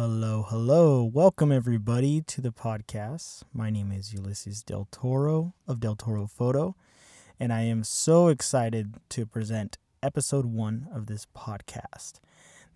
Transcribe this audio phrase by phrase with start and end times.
[0.00, 1.02] Hello, hello.
[1.02, 3.42] Welcome, everybody, to the podcast.
[3.52, 6.76] My name is Ulysses Del Toro of Del Toro Photo,
[7.40, 12.20] and I am so excited to present episode one of this podcast.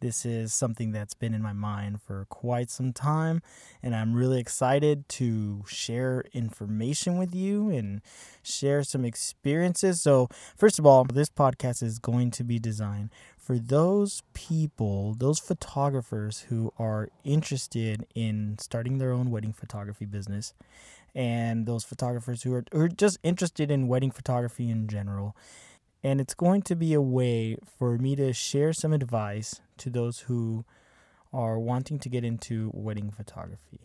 [0.00, 3.40] This is something that's been in my mind for quite some time,
[3.84, 8.02] and I'm really excited to share information with you and
[8.42, 10.02] share some experiences.
[10.02, 10.26] So,
[10.56, 13.10] first of all, this podcast is going to be designed
[13.42, 20.54] for those people, those photographers who are interested in starting their own wedding photography business,
[21.14, 25.36] and those photographers who are, who are just interested in wedding photography in general
[26.04, 30.20] and it's going to be a way for me to share some advice to those
[30.20, 30.64] who
[31.32, 33.80] are wanting to get into wedding photography.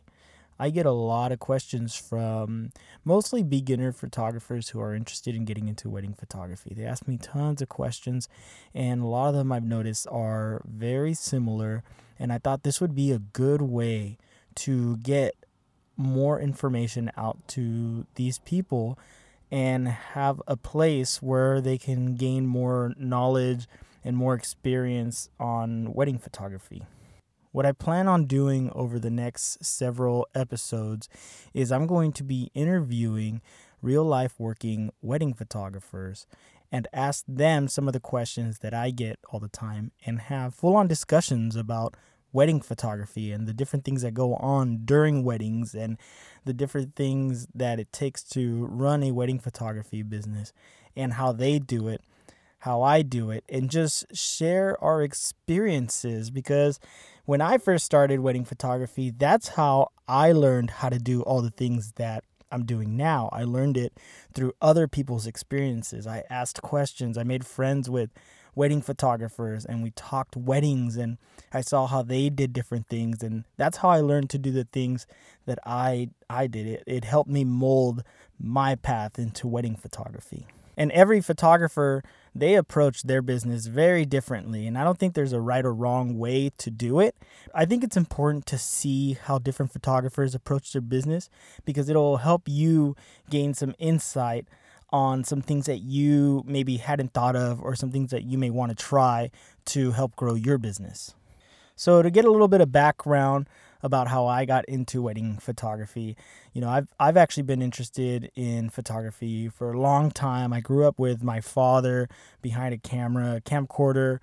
[0.60, 2.72] I get a lot of questions from
[3.06, 6.74] mostly beginner photographers who are interested in getting into wedding photography.
[6.76, 8.28] They ask me tons of questions,
[8.74, 11.84] and a lot of them I've noticed are very similar.
[12.20, 14.18] And I thought this would be a good way
[14.56, 15.36] to get
[15.96, 18.98] more information out to these people
[19.52, 23.68] and have a place where they can gain more knowledge
[24.04, 26.84] and more experience on wedding photography.
[27.58, 31.10] What I plan on doing over the next several episodes
[31.56, 33.42] is I'm going to be interviewing
[33.82, 36.28] real life working wedding photographers
[36.72, 40.54] and ask them some of the questions that I get all the time and have
[40.54, 41.98] full on discussions about
[42.32, 45.98] wedding photography and the different things that go on during weddings and
[46.46, 50.54] the different things that it takes to run a wedding photography business
[50.96, 52.02] and how they do it,
[52.68, 56.80] how I do it, and just share our experiences because
[57.24, 61.50] when I first started wedding photography, that's how I learned how to do all the
[61.50, 63.30] things that I'm doing now.
[63.32, 63.94] I learned it
[64.34, 66.06] through other people's experiences.
[66.06, 68.10] I asked questions, I made friends with
[68.54, 71.18] wedding photographers and we talked weddings and
[71.54, 74.64] I saw how they did different things and that's how I learned to do the
[74.64, 75.06] things
[75.46, 78.04] that I I did it it helped me mold
[78.40, 82.04] my path into wedding photography and every photographer
[82.40, 86.18] they approach their business very differently and I don't think there's a right or wrong
[86.18, 87.16] way to do it
[87.54, 91.30] I think it's important to see how different photographers approach their business
[91.66, 92.96] because it'll help you
[93.30, 94.48] gain some insight
[94.90, 98.50] on some things that you maybe hadn't thought of or some things that you may
[98.50, 99.30] want to try
[99.66, 101.14] to help grow your business.
[101.76, 103.48] So to get a little bit of background
[103.82, 106.16] about how I got into wedding photography,
[106.54, 110.54] you know, I've I've actually been interested in photography for a long time.
[110.54, 112.10] I grew up with my father
[112.42, 114.20] behind a camera, camcorder,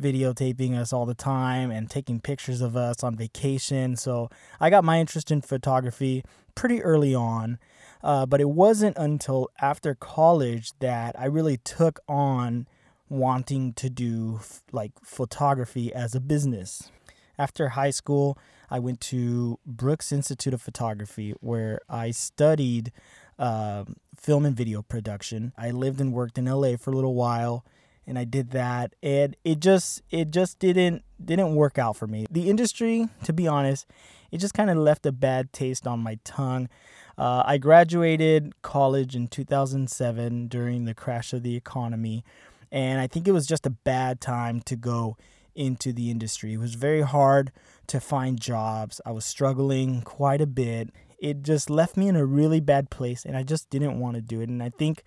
[0.00, 3.96] videotaping us all the time and taking pictures of us on vacation.
[3.96, 4.30] So
[4.60, 7.58] I got my interest in photography pretty early on.
[8.02, 12.68] Uh, but it wasn't until after college that I really took on
[13.08, 16.90] wanting to do f- like photography as a business.
[17.38, 18.36] After high school,
[18.68, 22.92] I went to Brooks Institute of Photography where I studied
[23.38, 23.84] uh,
[24.16, 25.52] film and video production.
[25.56, 27.64] I lived and worked in LA for a little while
[28.08, 32.26] and I did that and it just it just didn't didn't work out for me.
[32.30, 33.86] The industry, to be honest,
[34.32, 36.68] it just kind of left a bad taste on my tongue.
[37.16, 42.24] Uh, I graduated college in 2007 during the crash of the economy,
[42.70, 45.16] and I think it was just a bad time to go
[45.58, 46.54] into the industry.
[46.54, 47.52] It was very hard
[47.88, 49.00] to find jobs.
[49.04, 50.90] I was struggling quite a bit.
[51.18, 54.22] It just left me in a really bad place, and I just didn't want to
[54.22, 54.48] do it.
[54.48, 55.02] And I think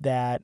[0.00, 0.42] that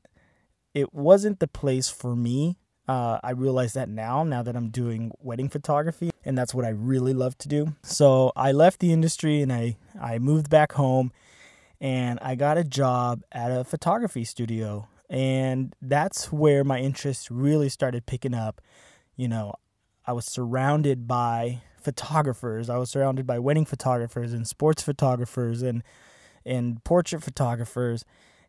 [0.75, 2.59] it wasn't the place for me.
[2.87, 6.69] Uh, I realize that now, now that I'm doing wedding photography and that's what I
[6.69, 7.75] really love to do.
[7.83, 11.12] So I left the industry and I, I moved back home
[11.81, 14.87] and I got a job at a photography studio.
[15.09, 18.61] And that's where my interest really started picking up.
[19.16, 19.54] You know,
[20.06, 22.69] I was surrounded by photographers.
[22.69, 25.82] I was surrounded by wedding photographers and sports photographers and
[26.44, 28.05] and portrait photographers.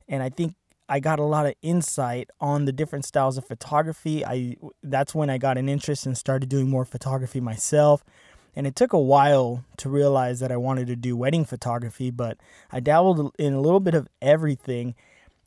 [0.07, 0.55] And I think
[0.89, 4.25] I got a lot of insight on the different styles of photography.
[4.25, 8.03] I that's when I got an interest and started doing more photography myself.
[8.55, 12.37] And it took a while to realize that I wanted to do wedding photography, but
[12.71, 14.95] I dabbled in a little bit of everything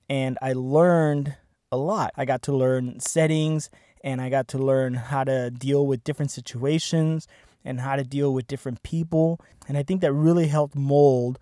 [0.09, 1.37] and I learned
[1.73, 2.13] a lot.
[2.17, 3.71] I got to learn settings
[4.03, 7.27] and I got to learn how to deal with different situations
[7.65, 9.41] and how to deal with different people.
[9.69, 11.39] And I think that really helped mold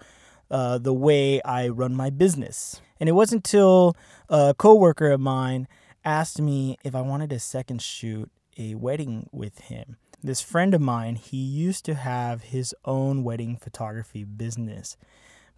[0.51, 2.81] uh, the way I run my business.
[2.99, 3.97] And it wasn't until
[4.29, 5.69] a coworker of mine
[6.05, 9.97] asked me if I wanted to second shoot a wedding with him.
[10.23, 14.97] This friend of mine, he used to have his own wedding photography business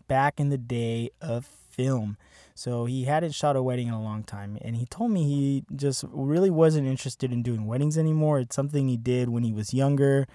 [0.06, 1.49] back in the day of
[1.81, 2.17] film.
[2.55, 4.59] So he hadn't shot a wedding in a long time.
[4.61, 8.41] And he told me he just really wasn't interested in doing weddings anymore.
[8.41, 10.27] It's something he did when he was younger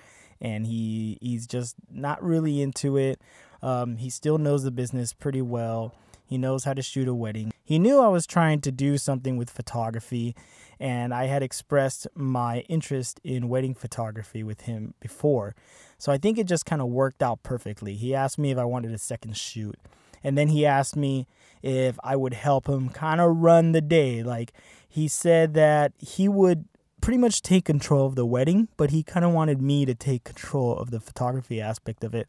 [0.41, 3.21] and he he's just not really into it.
[3.61, 5.93] Um, he still knows the business pretty well.
[6.27, 7.51] He knows how to shoot a wedding.
[7.63, 10.35] He knew I was trying to do something with photography,
[10.79, 15.55] and I had expressed my interest in wedding photography with him before.
[15.97, 17.95] So I think it just kind of worked out perfectly.
[17.95, 19.77] He asked me if I wanted a second shoot,
[20.25, 21.27] and then he asked me
[21.61, 24.23] if I would help him kind of run the day.
[24.23, 24.53] Like
[24.89, 26.65] he said that he would
[26.99, 30.23] pretty much take control of the wedding, but he kind of wanted me to take
[30.23, 32.27] control of the photography aspect of it.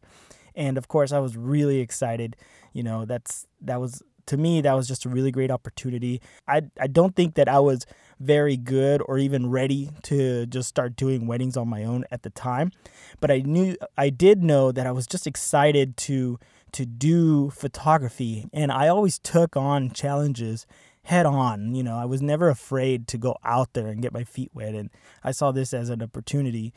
[0.53, 2.35] And of course, I was really excited.
[2.71, 6.21] You know, that's that was to me that was just a really great opportunity.
[6.47, 7.87] I I don't think that I was
[8.19, 12.29] very good or even ready to just start doing weddings on my own at the
[12.29, 12.71] time,
[13.19, 16.39] but I knew I did know that I was just excited to
[16.73, 20.65] to do photography and I always took on challenges
[21.07, 21.73] head on.
[21.73, 24.75] You know, I was never afraid to go out there and get my feet wet,
[24.75, 24.89] and
[25.23, 26.73] I saw this as an opportunity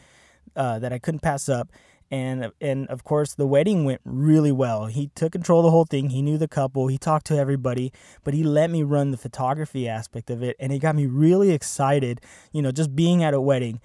[0.57, 1.71] uh, that I couldn't pass up.
[2.13, 4.87] And and of course, the wedding went really well.
[4.87, 6.11] He took control of the whole thing.
[6.11, 6.89] He knew the couple.
[6.89, 7.93] He talked to everybody,
[8.25, 11.51] but he let me run the photography aspect of it, and it got me really
[11.51, 12.21] excited.
[12.53, 13.81] You know, just being at a wedding.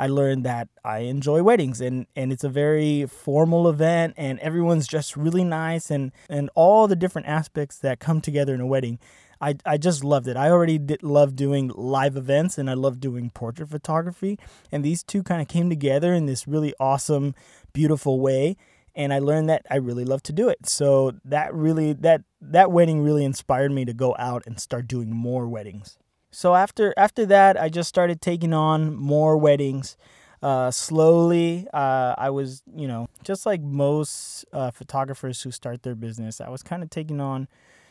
[0.00, 4.88] I learned that I enjoy weddings and, and it's a very formal event and everyone's
[4.88, 8.98] just really nice and, and all the different aspects that come together in a wedding
[9.40, 10.36] I, I just loved it.
[10.36, 14.38] I already did love doing live events and I love doing portrait photography.
[14.70, 17.34] And these two kind of came together in this really awesome,
[17.72, 18.56] beautiful way.
[18.94, 20.68] And I learned that I really love to do it.
[20.68, 25.10] So that really that that wedding really inspired me to go out and start doing
[25.10, 25.96] more weddings.
[26.30, 29.96] So after after that, I just started taking on more weddings.
[30.42, 35.94] Uh, slowly, uh, I was, you know, just like most uh, photographers who start their
[35.94, 37.48] business, I was kind of taking on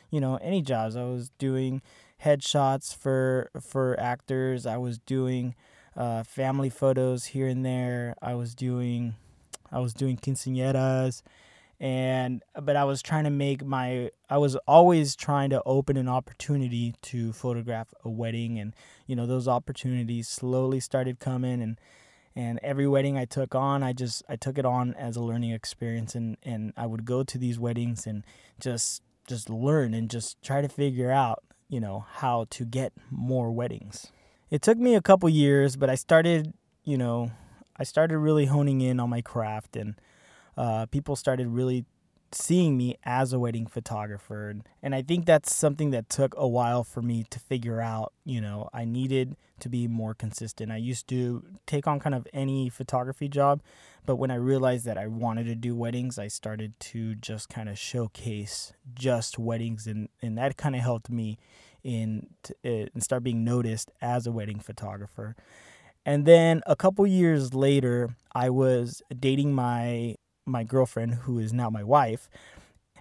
[0.09, 0.95] you know any jobs.
[0.95, 1.81] I was doing
[2.23, 4.65] headshots for for actors.
[4.65, 5.55] I was doing
[5.95, 8.15] uh, family photos here and there.
[8.21, 9.15] I was doing
[9.71, 11.21] I was doing quinceañeras
[11.79, 16.09] and but I was trying to make my I was always trying to open an
[16.09, 18.73] opportunity to photograph a wedding and
[19.07, 21.79] you know those opportunities slowly started coming and
[22.35, 25.51] and every wedding I took on I just I took it on as a learning
[25.51, 28.25] experience and and I would go to these weddings and
[28.59, 33.51] just just learn and just try to figure out, you know, how to get more
[33.51, 34.07] weddings.
[34.49, 36.53] It took me a couple years, but I started,
[36.83, 37.31] you know,
[37.77, 39.93] I started really honing in on my craft and
[40.59, 41.85] uh, people started really
[42.31, 44.53] seeing me as a wedding photographer.
[44.83, 48.11] And I think that's something that took a while for me to figure out.
[48.25, 50.69] You know, I needed to be more consistent.
[50.71, 53.61] I used to take on kind of any photography job,
[54.05, 57.69] but when I realized that I wanted to do weddings, I started to just kind
[57.69, 59.87] of showcase just weddings.
[59.87, 61.37] And, and that kind of helped me
[61.83, 62.27] in,
[62.65, 65.37] uh, and start being noticed as a wedding photographer.
[66.05, 70.15] And then a couple years later, I was dating my
[70.49, 72.29] my girlfriend, who is now my wife.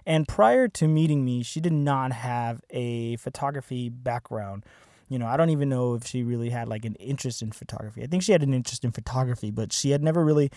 [0.05, 4.65] And prior to meeting me, she did not have a photography background.
[5.07, 8.03] You know, I don't even know if she really had like an interest in photography.
[8.03, 10.51] I think she had an interest in photography, but she had never really,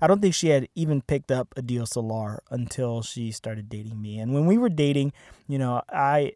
[0.00, 4.18] I don't think she had even picked up a DSLR until she started dating me.
[4.18, 5.12] And when we were dating,
[5.46, 6.32] you know, I,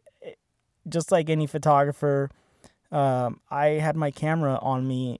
[0.87, 2.29] just like any photographer,
[2.91, 5.19] um, I had my camera on me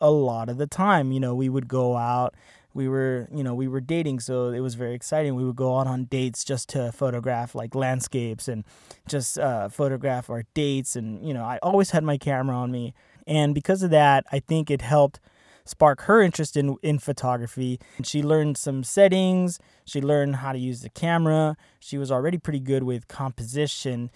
[0.00, 1.12] a lot of the time.
[1.12, 2.34] You know, we would go out
[2.74, 5.34] we were you know we were dating so it was very exciting.
[5.34, 8.64] We would go out on dates just to photograph like landscapes and
[9.08, 12.94] just uh, photograph our dates and you know i always had my camera on me.
[13.26, 15.20] And because of that i think it helped
[15.64, 17.78] spark her interest in, in photography.
[17.96, 19.58] And she learned some settings.
[19.84, 21.56] She learned how to use the camera.
[21.78, 24.10] She was already pretty good with composition.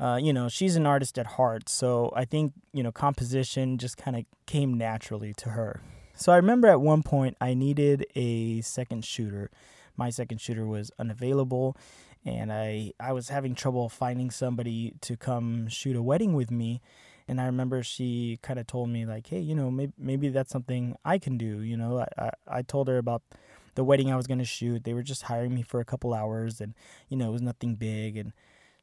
[0.00, 3.96] Uh, you know she's an artist at heart so i think you know composition just
[3.96, 5.80] kind of came naturally to her
[6.22, 9.50] so I remember at one point I needed a second shooter.
[9.96, 11.76] My second shooter was unavailable
[12.24, 16.80] and I I was having trouble finding somebody to come shoot a wedding with me.
[17.28, 20.52] And I remember she kind of told me like, "Hey, you know, maybe maybe that's
[20.52, 23.22] something I can do." You know, I I, I told her about
[23.74, 24.84] the wedding I was going to shoot.
[24.84, 26.74] They were just hiring me for a couple hours and
[27.08, 28.32] you know, it was nothing big and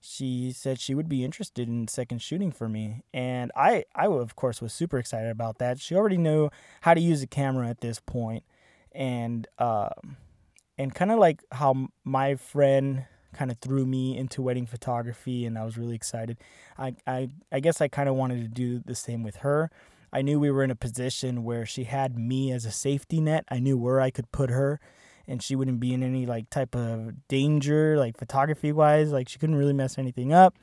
[0.02, 3.04] she said she would be interested in second shooting for me.
[3.14, 5.80] And i i of course was super excited about that.
[5.80, 6.50] She already knew
[6.82, 8.44] how to use a camera at this point.
[8.94, 9.90] And uh,
[10.78, 15.56] and kind of like how my friend kind of threw me into wedding photography and
[15.56, 16.38] i was really excited.
[16.78, 19.70] I i, I guess i kind of wanted to do the same with her.
[20.12, 23.46] I knew we were in a position where she had me as a safety net.
[23.50, 24.80] I knew where i could put her
[25.30, 29.40] and she wouldn't be in any like type of danger like photography wise like she
[29.40, 30.56] couldn't really mess anything up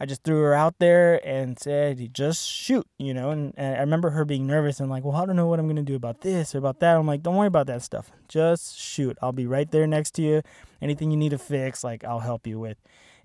[0.00, 3.30] I just threw her out there and said, just shoot, you know.
[3.30, 5.66] And, and, I remember her being nervous and like, well, I don't know what I'm
[5.66, 6.96] going to do about this or about that.
[6.96, 8.12] I'm like, don't worry about that stuff.
[8.28, 9.18] Just shoot.
[9.20, 10.42] I'll be right there next to you.
[10.80, 12.78] Anything you need to fix, like, I'll help you with.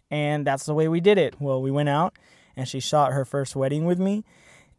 [0.09, 1.39] And that's the way we did it.
[1.39, 2.17] Well, we went out
[2.55, 4.23] and she shot her first wedding with me.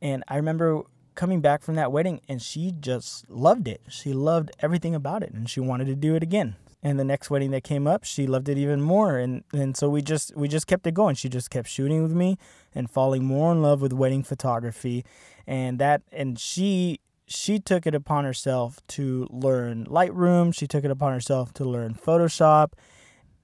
[0.02, 0.82] And I remember
[1.14, 3.80] coming back from that wedding and she just loved it.
[3.88, 6.56] She loved everything about it and she wanted to do it again.
[6.82, 9.88] And the next wedding that came up she loved it even more and and so
[9.88, 11.14] we just we just kept it going.
[11.14, 12.36] She just kept shooting with me
[12.74, 15.04] and falling more in love with wedding photography
[15.46, 20.54] and that and she she took it upon herself to learn Lightroom.
[20.54, 22.72] She took it upon herself to learn Photoshop.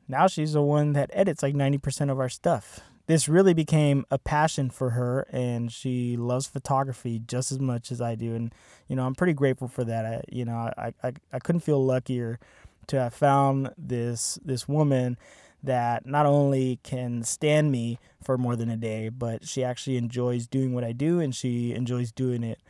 [0.07, 4.19] Now she's the one that edits like 90% of our stuff this really became a
[4.19, 8.55] passion for her and she loves photography just as much as I do and
[8.87, 11.85] you know I'm pretty grateful for that I, you know I, I, I couldn't feel
[11.85, 12.39] luckier
[12.87, 15.17] to have found this this woman
[15.63, 20.47] that not only can stand me for more than a day, but she actually enjoys
[20.47, 22.61] doing what I do and she enjoys doing it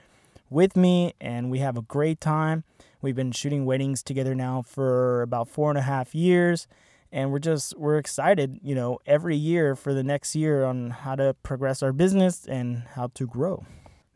[0.49, 1.14] with me.
[1.20, 2.64] And we have a great time.
[3.00, 6.66] We've been shooting weddings together now for about four and a half years.
[7.12, 11.17] And we're just, we're excited, you know, every year for the next year on how
[11.17, 13.67] to progress our business and how to grow.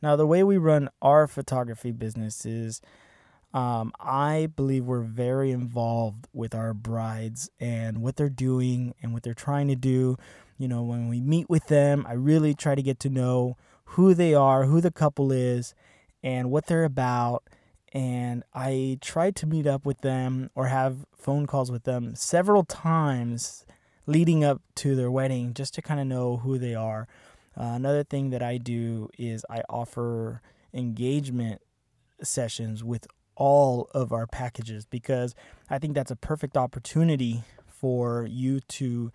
[0.00, 2.80] Now, the way we run our photography business is
[3.54, 9.22] um, I believe we're very involved with our brides and what they're doing and what
[9.22, 10.16] they're trying to do.
[10.58, 14.12] You know, when we meet with them, I really try to get to know who
[14.12, 15.74] they are, who the couple is,
[16.22, 17.44] and what they're about.
[17.94, 22.64] And I try to meet up with them or have phone calls with them several
[22.64, 23.64] times
[24.06, 27.06] leading up to their wedding just to kind of know who they are.
[27.56, 31.62] Uh, another thing that I do is I offer engagement
[32.20, 35.34] sessions with all of our packages because
[35.70, 39.12] I think that's a perfect opportunity for you to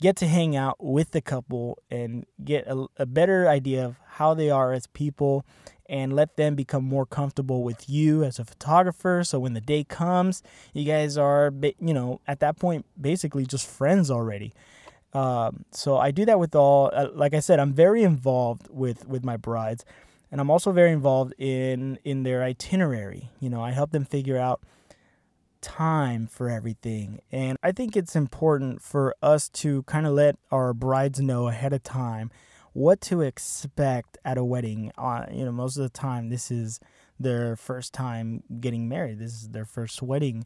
[0.00, 4.34] get to hang out with the couple and get a, a, better idea of how
[4.34, 5.46] they are as people
[5.88, 9.84] and let them become more comfortable with you as a photographer so when the day
[9.84, 14.52] comes you guys are you know at that point basically just friends already
[15.12, 19.06] um, so i do that with all uh, like i said i'm very involved with
[19.06, 19.84] with my brides
[20.34, 23.30] and I'm also very involved in in their itinerary.
[23.38, 24.64] You know, I help them figure out
[25.60, 27.20] time for everything.
[27.30, 31.72] And I think it's important for us to kind of let our brides know ahead
[31.72, 32.32] of time
[32.74, 34.92] what to expect at a wedding.
[34.98, 36.78] Uh, you know, most of the time this is
[37.18, 39.18] their first time getting married.
[39.18, 40.44] This is their first wedding.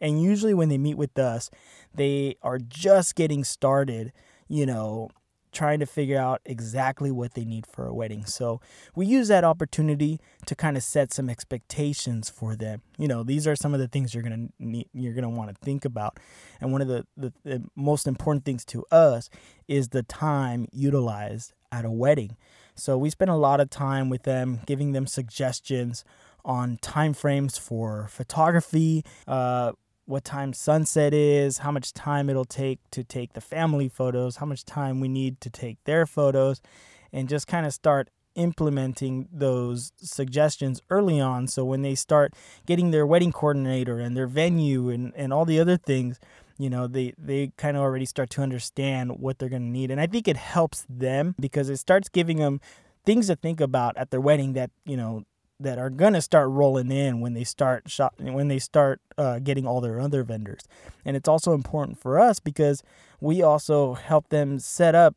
[0.00, 1.50] And usually when they meet with us,
[1.94, 4.12] they are just getting started,
[4.48, 5.10] you know,
[5.52, 8.24] trying to figure out exactly what they need for a wedding.
[8.24, 8.60] So
[8.94, 12.82] we use that opportunity to kind of set some expectations for them.
[12.98, 15.56] You know, these are some of the things you're gonna need, you're gonna want to
[15.64, 16.18] think about.
[16.60, 19.30] And one of the, the, the most important things to us
[19.68, 22.36] is the time utilized at a wedding.
[22.74, 26.04] So we spend a lot of time with them, giving them suggestions
[26.44, 29.04] on time frames for photography.
[29.26, 29.72] Uh,
[30.06, 34.46] what time sunset is, how much time it'll take to take the family photos, how
[34.46, 36.60] much time we need to take their photos,
[37.12, 41.46] and just kind of start implementing those suggestions early on.
[41.46, 42.34] So when they start
[42.66, 46.18] getting their wedding coordinator and their venue and, and all the other things,
[46.58, 49.90] you know, they, they kind of already start to understand what they're going to need.
[49.90, 52.60] And I think it helps them because it starts giving them
[53.04, 55.24] things to think about at their wedding that, you know,
[55.60, 59.66] that are gonna start rolling in when they start shop when they start uh, getting
[59.66, 60.62] all their other vendors,
[61.04, 62.82] and it's also important for us because
[63.20, 65.14] we also help them set up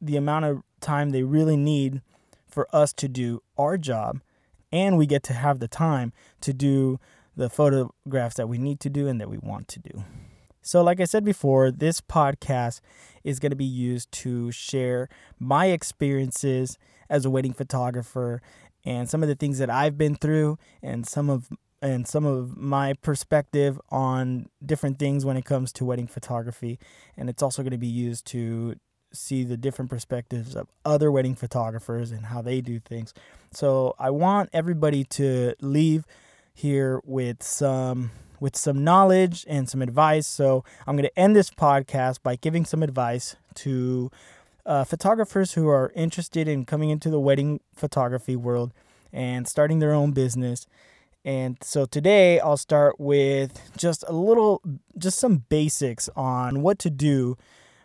[0.00, 2.00] the amount of time they really need
[2.48, 4.20] for us to do our job,
[4.70, 6.98] and we get to have the time to do
[7.36, 10.04] the photographs that we need to do and that we want to do.
[10.64, 12.80] So, like I said before, this podcast
[13.24, 15.08] is going to be used to share
[15.40, 16.78] my experiences
[17.10, 18.40] as a wedding photographer
[18.84, 21.48] and some of the things that I've been through and some of
[21.80, 26.78] and some of my perspective on different things when it comes to wedding photography
[27.16, 28.76] and it's also going to be used to
[29.12, 33.12] see the different perspectives of other wedding photographers and how they do things.
[33.52, 36.06] So I want everybody to leave
[36.54, 38.10] here with some
[38.40, 40.26] with some knowledge and some advice.
[40.26, 44.10] So I'm going to end this podcast by giving some advice to
[44.64, 48.72] uh, photographers who are interested in coming into the wedding photography world
[49.12, 50.66] and starting their own business.
[51.24, 54.62] And so today I'll start with just a little,
[54.98, 57.36] just some basics on what to do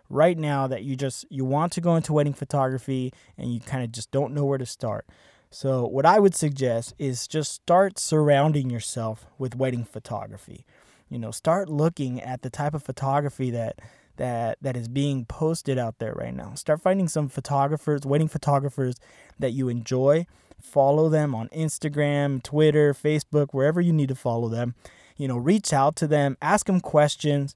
[0.09, 3.83] right now that you just you want to go into wedding photography and you kind
[3.83, 5.05] of just don't know where to start.
[5.49, 10.65] So what I would suggest is just start surrounding yourself with wedding photography.
[11.09, 13.79] You know, start looking at the type of photography that
[14.17, 16.53] that that is being posted out there right now.
[16.55, 18.95] Start finding some photographers, wedding photographers
[19.39, 20.25] that you enjoy.
[20.61, 24.75] Follow them on Instagram, Twitter, Facebook, wherever you need to follow them.
[25.15, 27.55] You know, reach out to them, ask them questions.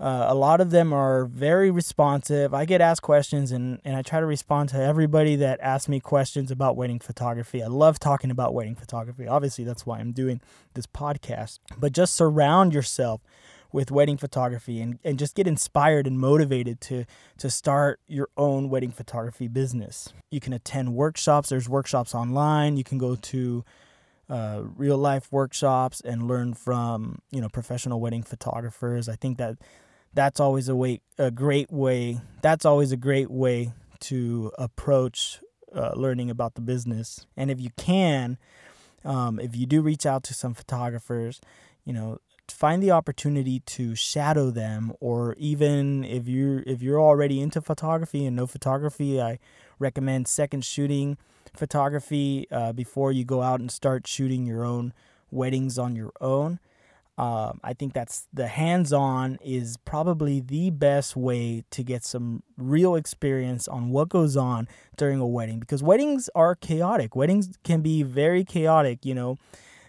[0.00, 2.54] Uh, a lot of them are very responsive.
[2.54, 6.00] I get asked questions and, and I try to respond to everybody that asks me
[6.00, 7.62] questions about wedding photography.
[7.62, 9.28] I love talking about wedding photography.
[9.28, 10.40] Obviously, that's why I'm doing
[10.72, 11.58] this podcast.
[11.76, 13.20] But just surround yourself
[13.72, 17.04] with wedding photography and, and just get inspired and motivated to
[17.38, 20.12] to start your own wedding photography business.
[20.30, 21.48] You can attend workshops.
[21.48, 22.76] There's workshops online.
[22.76, 23.64] You can go to
[24.28, 29.08] uh, real life workshops and learn from you know professional wedding photographers.
[29.08, 29.58] I think that
[30.14, 32.20] that's always a way a great way.
[32.42, 35.40] That's always a great way to approach
[35.74, 37.26] uh, learning about the business.
[37.36, 38.38] And if you can,
[39.04, 41.40] um, if you do reach out to some photographers,
[41.84, 42.18] you know,
[42.52, 48.26] find the opportunity to shadow them or even if you're if you're already into photography
[48.26, 49.38] and know photography i
[49.78, 51.16] recommend second shooting
[51.54, 54.92] photography uh, before you go out and start shooting your own
[55.30, 56.58] weddings on your own.
[57.18, 62.94] Um, i think that's the hands-on is probably the best way to get some real
[62.94, 64.66] experience on what goes on
[64.96, 67.14] during a wedding because weddings are chaotic.
[67.14, 69.36] Weddings can be very chaotic you know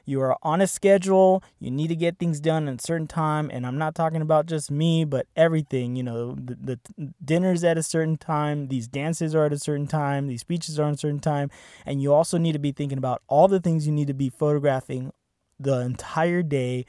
[0.06, 1.44] you are on a schedule.
[1.60, 3.50] You need to get things done at a certain time.
[3.52, 7.78] And i'm not talking about just me but everything you know the, the dinners at
[7.78, 10.98] a certain time these dances are at a certain time these speeches are at a
[10.98, 11.50] certain time.
[11.86, 14.30] And you also need to be thinking about all the things you need to be
[14.30, 15.12] photographing
[15.60, 16.86] the entire day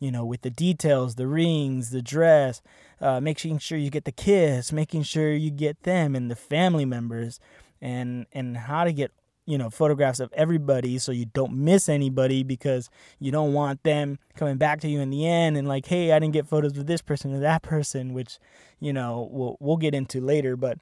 [0.00, 2.60] you know with the details the rings the dress
[3.00, 6.84] uh, making sure you get the kiss making sure you get them and the family
[6.84, 7.40] members
[7.80, 9.12] and and how to get
[9.46, 14.18] you know photographs of everybody so you don't miss anybody because you don't want them
[14.34, 16.86] coming back to you in the end and like hey i didn't get photos with
[16.86, 18.38] this person or that person which
[18.80, 20.56] you know we'll, we'll get into later.
[20.56, 20.78] But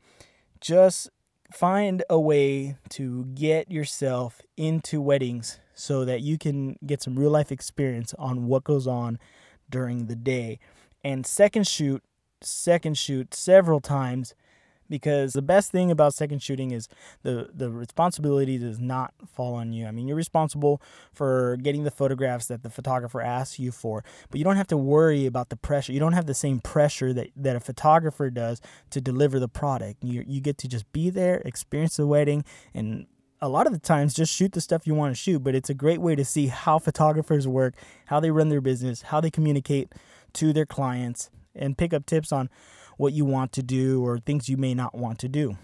[0.60, 1.10] just
[1.52, 7.30] find a way to get yourself into weddings so that you can get some real
[7.30, 9.18] life experience on what goes on
[9.70, 10.58] during the day.
[11.02, 12.02] And second shoot
[12.40, 14.34] second shoot several times
[14.94, 16.86] because the best thing about second shooting is
[17.24, 19.86] the the responsibility does not fall on you.
[19.86, 20.80] I mean, you're responsible
[21.12, 24.76] for getting the photographs that the photographer asks you for, but you don't have to
[24.76, 25.92] worry about the pressure.
[25.92, 30.04] You don't have the same pressure that, that a photographer does to deliver the product.
[30.04, 33.08] You you get to just be there, experience the wedding, and
[33.40, 35.70] a lot of the times just shoot the stuff you want to shoot, but it's
[35.70, 37.74] a great way to see how photographers work,
[38.06, 39.92] how they run their business, how they communicate
[40.34, 42.48] to their clients, and pick up tips on
[42.96, 45.56] what you want to do or things you may not want to do.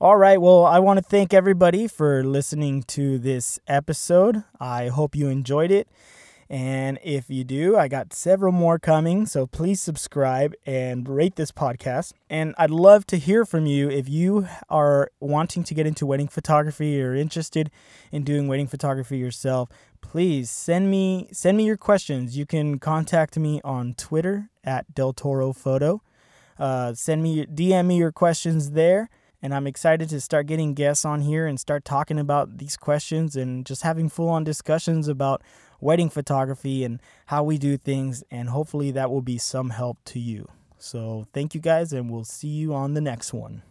[0.00, 4.44] All right, well, I want to thank everybody for listening to this episode.
[4.58, 5.88] I hope you enjoyed it.
[6.50, 9.24] And if you do, I got several more coming.
[9.24, 12.12] So please subscribe and rate this podcast.
[12.28, 16.26] And I'd love to hear from you if you are wanting to get into wedding
[16.26, 17.70] photography or interested
[18.10, 19.68] in doing wedding photography yourself.
[20.00, 22.36] Please send me send me your questions.
[22.36, 26.02] You can contact me on Twitter at Del Toro Photo.
[26.60, 29.08] Uh, send me, DM me your questions there.
[29.42, 33.36] And I'm excited to start getting guests on here and start talking about these questions
[33.36, 35.42] and just having full on discussions about
[35.80, 38.22] wedding photography and how we do things.
[38.30, 40.46] And hopefully that will be some help to you.
[40.76, 43.62] So thank you guys, and we'll see you on the next one.